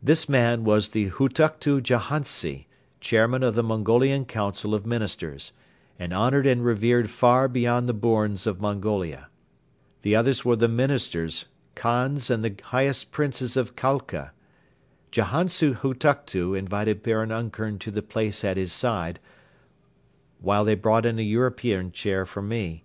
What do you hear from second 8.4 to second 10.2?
of Mongolia. The